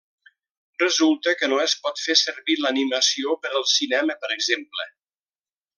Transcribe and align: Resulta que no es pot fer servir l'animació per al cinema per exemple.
Resulta 0.83 1.33
que 1.41 1.49
no 1.51 1.59
es 1.65 1.75
pot 1.83 2.01
fer 2.05 2.15
servir 2.23 2.57
l'animació 2.63 3.39
per 3.45 3.55
al 3.61 3.69
cinema 3.77 4.21
per 4.25 4.37
exemple. 4.39 4.91